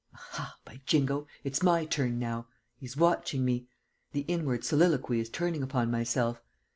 Aha, 0.15 0.57
by 0.65 0.81
Jingo, 0.87 1.27
it's 1.43 1.61
my 1.61 1.85
turn 1.85 2.17
now!... 2.17 2.47
He's 2.75 2.97
watching 2.97 3.45
me.... 3.45 3.67
The 4.13 4.21
inward 4.21 4.63
soliloquy 4.63 5.19
is 5.19 5.29
turning 5.29 5.61
upon 5.61 5.91
myself.... 5.91 6.41